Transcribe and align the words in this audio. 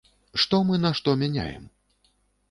Што 0.43 0.59
мы 0.69 0.79
на 0.85 0.91
што 0.99 1.13
мяняем? 1.23 1.67